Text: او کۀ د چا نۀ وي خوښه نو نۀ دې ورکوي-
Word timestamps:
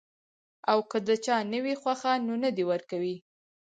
او 0.71 0.77
کۀ 0.91 0.97
د 1.07 1.09
چا 1.25 1.35
نۀ 1.51 1.59
وي 1.63 1.75
خوښه 1.81 2.13
نو 2.25 2.33
نۀ 2.41 2.49
دې 2.57 2.63
ورکوي- 2.71 3.15